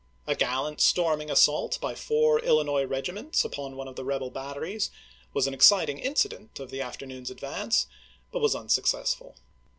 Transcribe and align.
A 0.25 0.33
gallant 0.33 0.81
storming 0.81 1.29
assault 1.29 1.77
by 1.79 1.93
four 1.93 2.39
Illinois 2.39 2.83
regiments 2.85 3.45
upon 3.45 3.75
one 3.75 3.87
of 3.87 3.95
the 3.95 4.03
rebel 4.03 4.31
batteries 4.31 4.89
was 5.31 5.45
an 5.45 5.53
exciting 5.53 5.99
incident 5.99 6.59
of 6.59 6.71
the 6.71 6.81
after 6.81 7.05
noon'e 7.05 7.29
advance, 7.29 7.85
but 8.31 8.39
was 8.39 8.55
unsuccessful. 8.55 9.35